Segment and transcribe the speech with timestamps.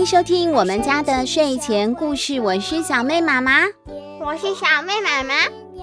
[0.00, 3.66] 迎收听我们家的睡前故事，我是小妹妈妈，
[4.18, 5.34] 我是小妹妈妈，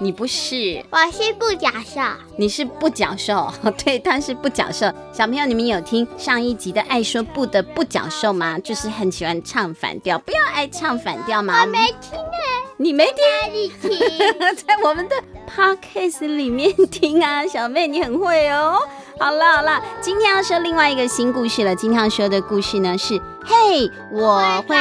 [0.02, 2.02] 你不是，我是不角兽，
[2.36, 3.54] 你是不角兽，
[3.86, 4.92] 对，他是不角兽。
[5.14, 8.58] 小朋友，你们有听上一集的爱说不的不角兽吗？
[8.58, 11.62] 就是很喜欢唱反调，不要爱唱反调吗？
[11.62, 13.94] 我没听哎，你没听，
[14.66, 15.16] 在我们的
[15.58, 18.78] podcast 里面听啊，小妹你很会哦。
[19.20, 21.76] 好了好了，今天要说另外一个新故事了。
[21.76, 24.78] 今天要说的故事呢是，嘿，我会，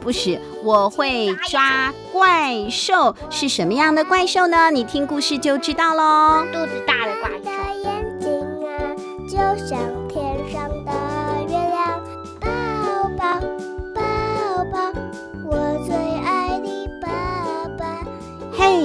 [0.00, 4.70] 不是，我会抓怪兽，是什么样的怪兽呢？
[4.70, 6.44] 你听故事就知道喽。
[6.52, 7.50] 肚子大的怪兽。
[7.82, 8.94] 眼睛啊，
[9.28, 9.80] 就像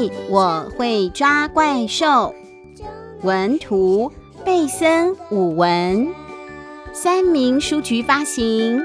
[0.03, 2.35] 嘿，我会抓怪兽，
[3.21, 4.11] 文图。
[4.43, 6.13] 贝森武文，
[6.91, 8.83] 三明书局发行。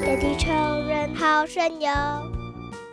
[0.00, 0.54] 野地穷
[0.86, 1.90] 人好神游。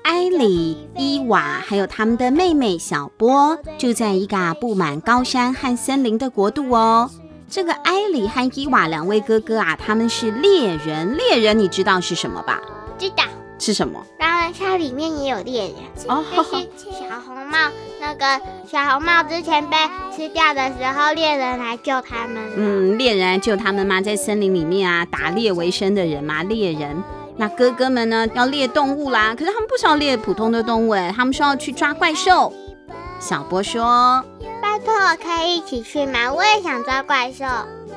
[0.04, 7.10] 艾里、伊娃还有他们的妹妹小波，住在一个布满高山和森林的国度哦。
[7.52, 11.18] 这个埃里和伊瓦两位哥哥啊，他们是猎人。
[11.18, 12.62] 猎人，你知道是什么吧？
[12.98, 13.26] 知道。
[13.60, 14.02] 是什么？
[14.18, 15.74] 当然，它里面也有猎人。
[16.08, 17.58] 哦，就是小红帽，
[18.00, 19.76] 那个小红帽之前被
[20.16, 22.42] 吃掉的时候，猎人来救他们。
[22.56, 24.00] 嗯，猎人来救他们吗？
[24.00, 27.04] 在森林里面啊，打猎为生的人吗，猎人。
[27.36, 29.36] 那哥哥们呢，要猎动物啦。
[29.38, 32.54] 可是他们不是要猎普通的动物，哎，他们说要去抓怪兽。
[33.20, 34.24] 小波说
[34.86, 36.32] ：“拜托，我可以一起去吗？
[36.34, 37.46] 我也想抓怪兽。”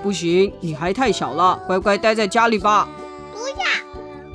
[0.02, 2.88] 不行，你还太小了，乖乖待在家里吧。
[3.32, 3.54] 不要。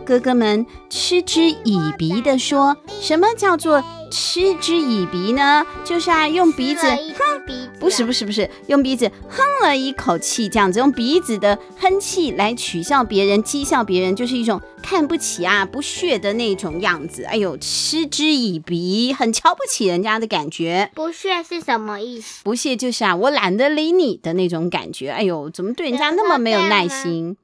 [0.09, 5.63] 哥哥们嗤之以鼻地说：“什么叫做嗤之以鼻呢？
[5.85, 17.25] 就是啊，用鼻子哼，不是不是不是，用鼻子哼了一口气，这样子用鼻子的哼气来取笑别人、讥笑别人，就是一种看不起啊、不屑的那种样子。
[17.25, 20.89] 哎呦，嗤之以鼻，很瞧不起人家的感觉。
[20.95, 22.41] 不屑是什么意思？
[22.43, 25.11] 不屑就是啊，我懒得理你的那种感觉。
[25.11, 27.37] 哎呦，怎么对人家那么没有耐心？”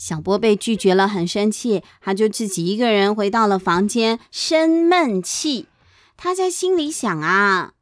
[0.00, 5.66] 小波被拒绝了，很生气，他就自己一个人回到了房间，生闷气。
[6.16, 7.72] 他在心里想啊，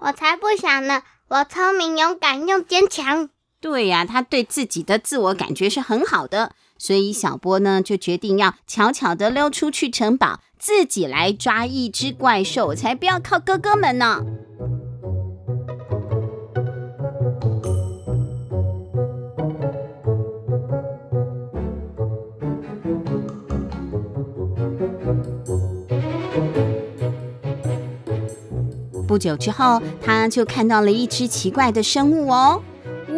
[0.00, 3.30] 我才不想呢，我聪明、勇敢又坚强。
[3.58, 14.22] 对呀，他对自己的自我感觉是很好的，所以小波呢就决定要悄悄地溜出去城堡，自己来抓一只怪兽，才不要靠哥哥们呢。
[29.06, 32.62] 不久之后，他就看到了一只奇怪的生物哦！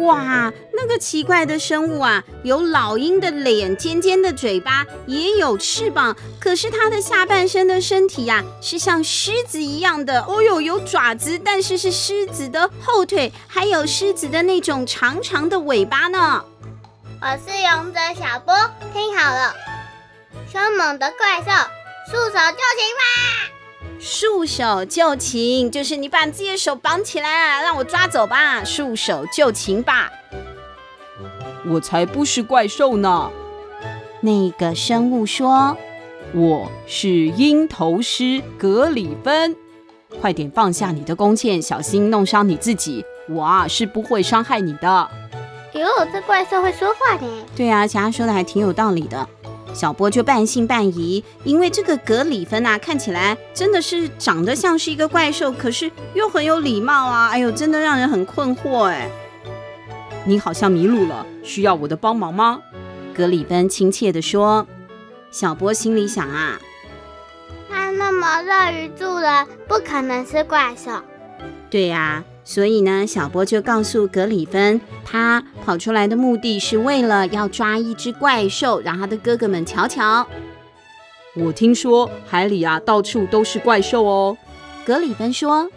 [0.05, 6.15] 哇，那个奇怪的生物啊，有老鹰的脸，尖尖的嘴巴，也有翅膀。
[6.39, 10.21] 可是它的下半身的身体呀，是像狮子一样的。
[10.21, 16.45] 哦哟，有爪子，但是是狮子的后腿，还有狮子的那种长长的尾巴呢。
[17.21, 18.55] 我是勇者小波，
[18.93, 19.53] 听好了，
[20.49, 21.51] 凶猛的怪兽，
[22.09, 23.58] 束手就擒吧！
[23.99, 28.63] 束手就擒，就是你把自己的手绑起来，让我抓走吧。
[28.63, 30.09] 束手就擒吧。
[31.65, 33.29] 我才不是怪兽呢。
[34.21, 35.77] 那个生物说
[36.33, 39.55] ：“我是鹰头狮格里芬，
[40.21, 43.05] 快点放下你的弓箭，小心弄伤你自己。
[43.29, 45.09] 我啊是不会伤害你的。”
[45.73, 47.27] 哟，这怪兽会说话呢。
[47.55, 49.27] 对啊，其他说的还挺有道理的。
[49.73, 57.29] 小波就半信半疑，因为这个格里芬啊，看起来真的是长得像是一个怪兽，可是又很有礼貌啊！
[57.29, 59.09] 哎呦，真的让人很困惑哎。
[60.25, 62.59] 你好像迷路了，需要我的帮忙吗？
[63.15, 64.67] 格里芬亲切地说。
[65.31, 66.59] 小波心里想啊，
[67.69, 70.91] 他那么乐于助人，不可能是怪兽。
[71.69, 72.23] 对呀。
[72.49, 80.25] 所以呢，小波就告诉格里芬，他跑出来的目的是为了要抓一只怪兽，让他的哥哥们瞧瞧。
[81.35, 84.35] 我听说海里啊，到处都是怪兽哦。
[84.83, 85.69] 格里芬说。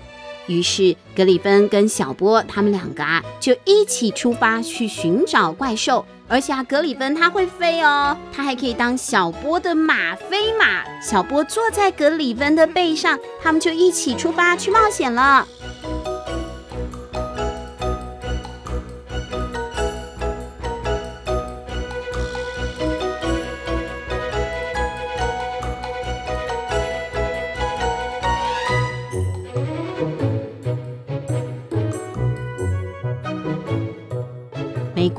[0.47, 6.07] 于是格里芬跟小波他们两个啊，就一起出发去寻找怪兽。
[6.27, 10.83] 而且啊，格里芬他会飞哦，他还可以当小波的马飞马。
[11.03, 15.47] 小波坐在格里芬的背上，他们就一起出发去冒险了。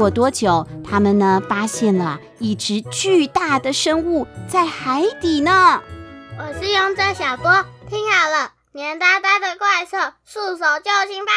[0.04, 5.82] 过多久，他们呢发现了一只巨大的生物在海底呢。
[6.38, 7.50] 我是勇者小波，
[7.90, 11.32] 听好了，黏哒哒的怪兽，束手就擒吧！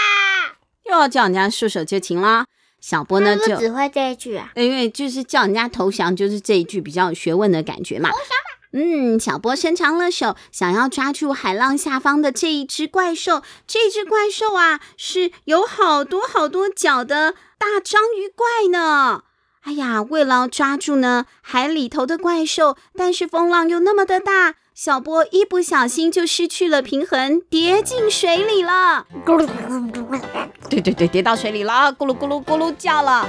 [0.84, 2.46] 又要叫人家束手就擒啦。
[2.80, 8.10] 小波呢就只会这一句啊，因为就是叫人家投降，就是这一句比较有学问的感觉嘛。
[8.10, 8.45] 投降吧。
[8.78, 13.40] 嗯，小波伸长了手，想要抓住海浪下方的这一只怪兽。
[13.66, 19.22] 这只怪兽啊，是有好多好多脚的大章鱼怪呢。
[19.62, 29.06] 哎呀，为了抓住呢海里头的怪兽，但是风浪又那么的大，小波一不小心就失去了平衡，跌进水里了。
[29.24, 30.20] 咕噜咕噜咕噜，
[30.68, 33.26] 对对对，跌到水里了，咕噜咕噜咕噜叫了。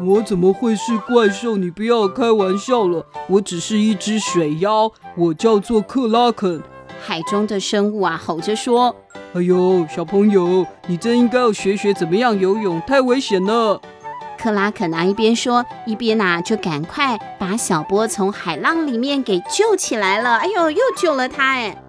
[0.00, 1.56] 我我怎么会是怪兽？
[1.56, 6.62] 你不要开玩笑了，我只是一只水妖，我叫做克拉肯。
[7.00, 8.94] 海中的生物啊，吼着说
[9.34, 13.80] ：“哎呦，小朋友，你真应该要学学怎么样游泳，太危险了。”
[14.38, 20.36] 克拉肯啊，一边说一边呐、啊，就赶快把小波从海浪里面给救起来了。
[20.36, 21.82] 哎呦，又救了他哎！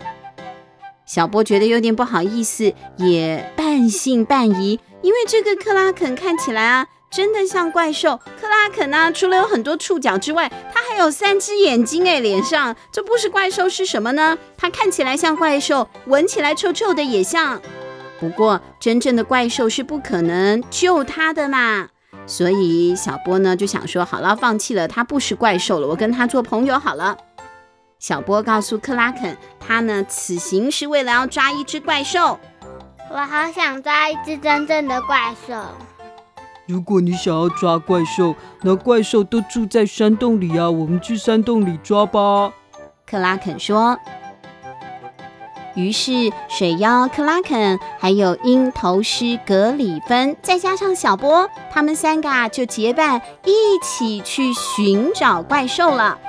[1.06, 6.88] 小波觉得有点不好意思，也半信半疑，因为这个克拉肯看起来啊。
[7.10, 9.12] 真的像怪兽克拉肯啊！
[9.12, 14.38] 除了有很多触角之外，它还有三只眼睛诶，脸上这不是怪兽是什么呢？
[14.58, 17.62] 它看起来像怪兽，闻起来臭臭的也像。
[18.20, 21.88] 不过真正的怪兽是不可能救它的嘛，
[22.28, 27.18] 所以小波呢就想说，好了，放弃了，它不是怪兽了，我跟它做朋友好了。
[27.98, 32.40] 小波告诉克拉肯，他呢此行是为了要抓一只怪兽。
[33.12, 35.56] 我好想抓一只真正的怪兽。
[36.70, 40.70] 如果你想要抓怪兽，那怪兽都住在山洞里啊！
[40.70, 42.54] 我们去山洞里抓吧。
[43.08, 43.98] 克拉肯说。
[45.74, 46.12] 于是
[46.48, 53.52] 水妖克拉肯，还有鹰头狮格里芬，再加上小波，他们三个啊就结伴一
[53.82, 56.20] 起去寻找怪兽了。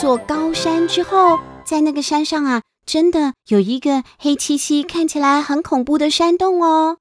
[0.00, 6.96] 座高山之后，在那个山上啊，真的有一个黑漆漆、看起来很恐怖的山洞哦。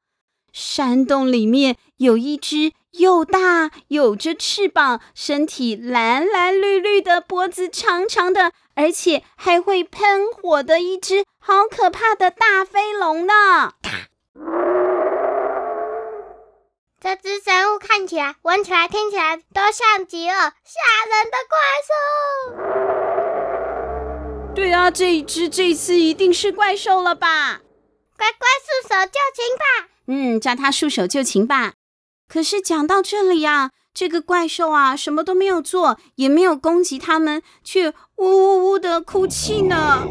[0.51, 13.33] 山洞里面有一只又大、有着翅膀、身体蓝蓝绿绿的、脖子长长的，而且还会喷火的一只好可怕的大飞龙呢。
[17.01, 21.94] 这只生物看起来、闻起来、听起来都像极了吓人的怪兽。
[24.53, 27.61] 对啊，这一只这次一定是怪兽了吧？
[28.18, 29.87] 乖乖束手就擒吧。
[30.07, 31.71] 嗯，叫他束手就擒吧。
[32.27, 40.06] 可是讲到这里呀，这个怪兽啊，什么都没有做，也没有攻击他们，却呜呜呜的哭泣呢。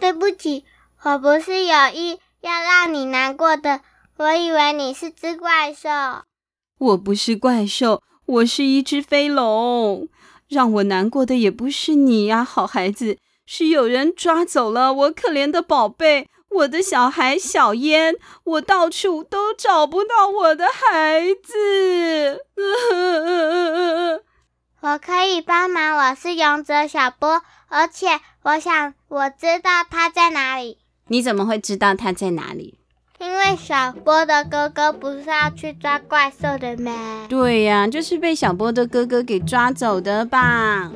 [0.00, 0.64] 对不起，
[1.02, 3.80] 我不是有意要让你难过的。
[4.16, 5.88] 我以为你是只怪兽。
[6.78, 10.08] 我不是怪兽，我是一只飞龙。
[10.48, 18.16] 让我难过的也不是你呀，好孩子，是有人抓走了我可怜的宝贝，我的小孩小烟。
[18.44, 22.44] 我到处都找不到我的孩子。
[24.80, 30.78] 我可以帮忙，我是勇者小波，而且我想我知道他在哪里。
[31.08, 32.78] 你怎么会知道他在哪里？
[33.18, 37.26] 因为小波的哥哥不是要去抓怪兽的吗？
[37.28, 40.92] 对呀，就是被小波的哥哥给抓走的吧。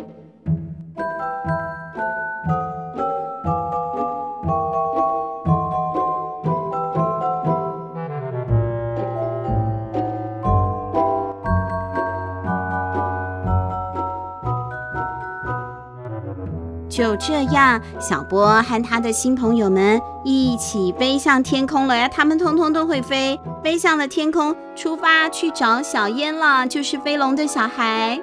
[16.92, 22.06] 就这样，小波和他的新朋友们一起飞向天空了呀！
[22.06, 28.20] 他们通通都会飞，飞向了天空，出发去找小烟了，就是飞龙的小孩。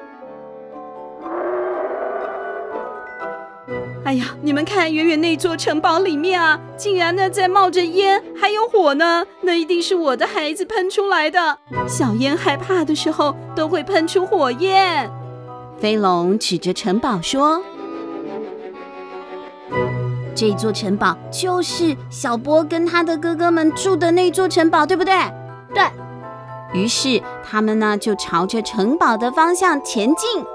[4.06, 9.26] 哎呀，你们看，远远那座城堡里面啊，竟然呢在冒着烟，还有火呢！
[9.42, 11.58] 那一定是我的孩子喷出来的。
[11.88, 15.10] 小烟害怕的时候都会喷出火焰。
[15.80, 17.64] 飞龙指着城堡说。
[20.40, 25.14] 这座城堡就是小波跟他的哥哥们住的那座城堡，对不对？
[25.76, 25.84] 对。
[26.72, 30.46] 于是他们呢就朝着城堡的方向前进。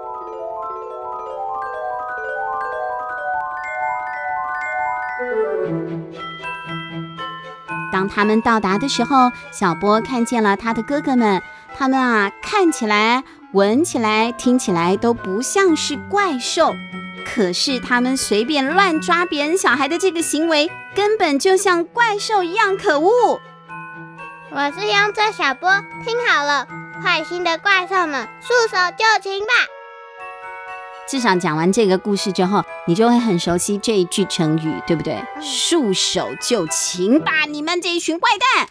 [7.93, 11.43] 当他们到达的时候，小波看见了他的哥哥们，
[11.76, 13.23] 他们啊看起来、
[13.53, 16.75] 闻起来、听起来都不像是怪兽。
[17.25, 23.40] 可是他们随便乱抓别人小孩的这个行为，根本就像怪兽一样可恶。
[24.50, 25.69] 我是勇者小波，
[26.04, 26.69] 听好了，
[27.02, 29.47] 坏心的怪兽们，束手就擒吧！
[31.09, 35.14] 至少讲完这个故事之后，你就会很熟悉这一句成语，对不对？
[35.14, 38.69] 嗯、束手就擒吧，你们这一群坏蛋！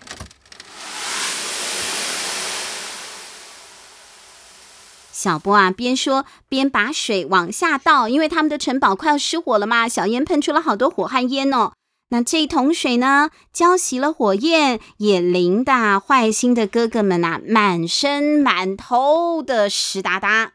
[5.23, 11.71] 小波啊，边说边把水往下倒，因为他们的城堡快要失火了嘛，小烟喷出了好多火和烟哦。
[12.09, 20.51] 那这一桶水呢，浇熄了火焰，也淋得坏心的哥哥们呐、啊，满身满头的湿哒哒。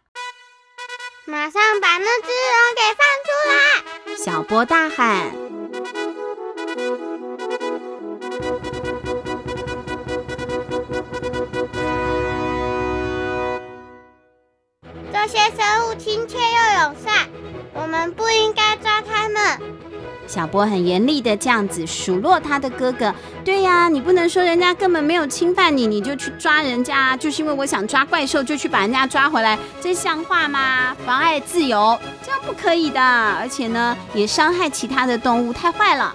[1.25, 4.17] 马上把那只龙给放出来！
[4.23, 5.33] 小波大喊。
[15.13, 17.29] 这些生物亲切又友善，
[17.75, 19.59] 我们不应该抓它们。
[20.27, 23.15] 小波很严厉的这样子数落他的哥哥。
[23.43, 30.95] 对呀，你不能说人家根本没有侵犯你，你就去抓人家，就是因为我想抓怪兽，就去把人家抓回来，这像话吗？
[31.07, 33.01] 妨碍自由，这样不可以的。
[33.01, 36.15] 而且呢，也伤害其他的动物，太坏了。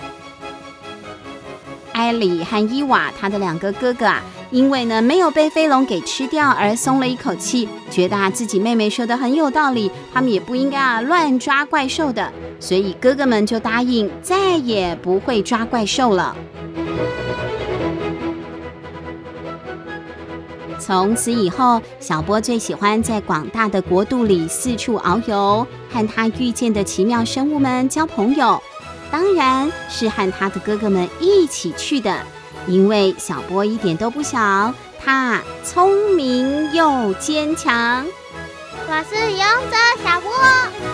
[1.93, 4.21] 艾里和伊娃，他的两个哥哥啊，
[4.53, 16.35] 因为呢没有被飞龙给吃掉而松了一口气，觉得啊自己妹妹说的很有道理，他们也不应该啊乱抓怪兽的，所以哥哥们就答应再也不会抓怪兽了。
[20.77, 28.61] 从此以后，小波最喜欢在广大的国度里四处遨游，和他遇见的奇妙生物们交朋友。
[29.09, 32.15] 当然是和他的哥哥们一起去的，
[32.67, 38.05] 因为小波一点都不小，他聪明又坚强。
[38.87, 39.39] 我是勇
[39.69, 40.92] 者小波。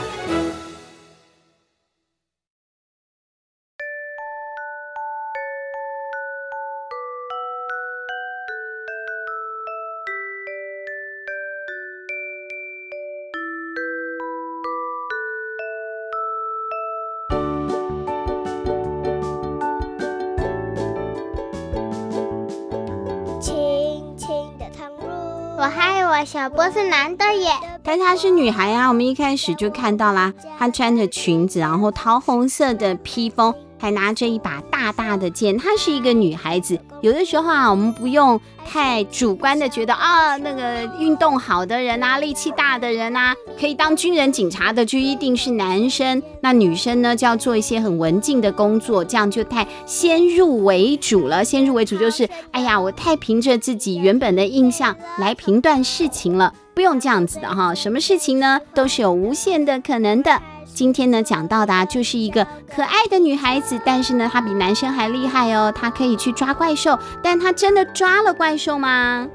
[26.10, 27.52] 我小波是男的耶，
[27.84, 28.88] 但她是女孩呀！
[28.88, 33.54] 我们一开始就看到啦，她穿着裙子，然后桃红色的披风。
[33.82, 36.78] 还拿着一把大大的剑，她是一个女孩子。
[37.02, 46.22] 有的时候啊，我们不用太主观的觉得啊，那个运动好的人啊，力气大的人啊，可以当军人、警察的就一定是男生。
[46.42, 51.44] 那女生呢，就要做一些很文静的工作，这样就太先入为主了。
[51.44, 57.74] 先入为主就是，哎呀，我太凭着自己原本的印象来评断事情了，不用这样子的哈。
[57.74, 60.42] 什么事情呢，都是有无限的可能的。
[60.80, 69.28] 今天呢，讲到的啊，就是一个可爱的女孩子，但是呢，她比男生还厉害哦，她可以去抓怪兽，但她真的抓了怪兽吗？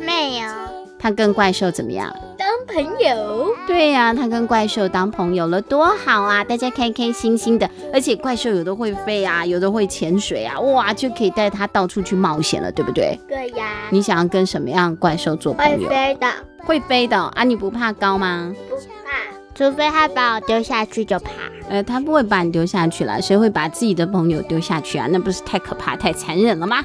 [0.00, 0.48] 没有。
[0.98, 2.10] 她跟怪兽怎么样？
[2.38, 3.54] 当朋友。
[3.66, 6.42] 对呀，她跟怪兽当朋友了，多好啊！
[6.42, 13.20] 大家开开心心的，而且怪兽有的会飞啊，有的会潜水啊，哇，就可以带她到处去冒险了，对不对？
[13.28, 13.66] 对呀。
[13.90, 15.86] 你想要跟什么样怪兽做朋友？
[15.86, 16.26] 会飞的。
[16.64, 17.44] 会飞的啊？
[17.44, 18.54] 你不怕高吗？
[18.70, 18.87] 不怕。
[19.58, 21.32] 除非他把我丢下去就怕，
[21.68, 25.08] 呃，他不会把你丢下去了，谁会把自己的朋友丢下去啊？
[25.10, 26.76] 那不是太可怕、太残忍了吗？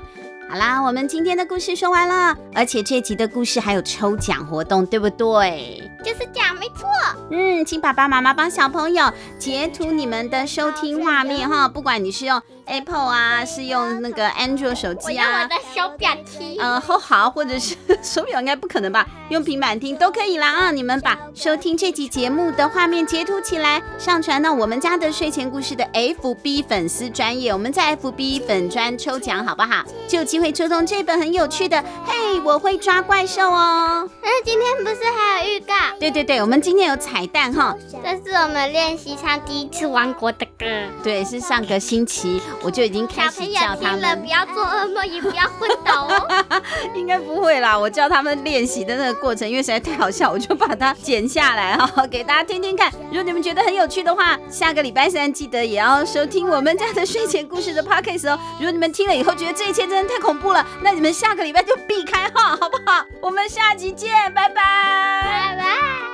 [0.50, 5.84] 好啦，我们今天的故事说完了，而且这集的故事还有抽奖活动，对不对？
[6.04, 6.88] 就是奖，没错。
[7.32, 12.42] 嗯，请爸爸妈妈帮小朋友截图你们的收听画面哈，不管你是用。
[12.66, 20.72] Apple 啊，是用那个 Android 手机啊，我用我的手表听，嗯，好好，或者是手表应该不可能吧，用平板听都可以啦啊！
[20.72, 29.84] 你们把收听这期节目的画面截图起来，上传到我们家的睡前故事的 FB 粉丝专业，我们在 FB 粉专抽奖好不好？
[30.08, 34.10] 就有机会抽中这本很有趣的《嘿，我会抓怪兽》哦。
[34.22, 35.74] 嗯，今天不是还有预告？
[36.00, 40.66] 对对对，我们今天有彩蛋哈，这是我们练习唱第一次王国的歌，
[41.04, 42.42] 对，是上个星期。
[42.62, 46.44] 我就已经开始叫他们，不要做噩梦，也不要昏倒哦。
[46.94, 52.92] 应该不会啦，我教他们练习的那个过程，因为实在太好笑，我就把它剪下来哈， 给大家听听看。
[53.08, 58.40] 如果你们觉得很有趣的话，下个礼拜三记得也要收听我们家的睡前故事的 podcast 哦。
[58.58, 63.06] 如果你们听了以后觉得这一切真的太恐怖了，那你们下个礼拜就避开哈，好不好？
[63.22, 65.83] 我们下集见，拜拜，拜拜。
[65.84, 66.13] 小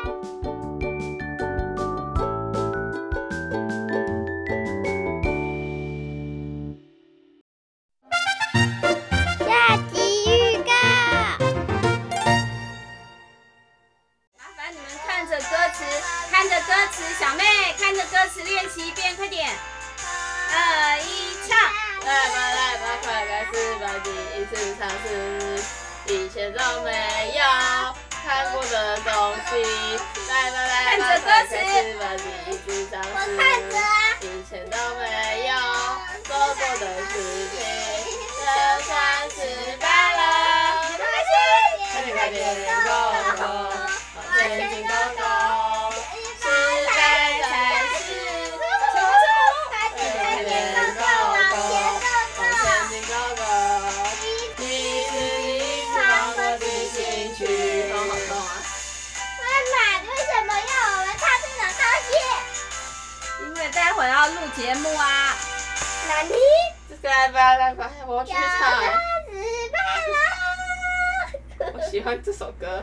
[31.82, 32.18] 快
[67.20, 68.40] 来吧来吧，我要去唱。
[71.74, 72.82] 我喜欢这首歌。